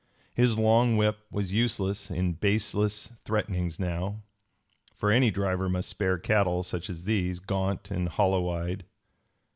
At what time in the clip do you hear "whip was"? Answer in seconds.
0.97-1.53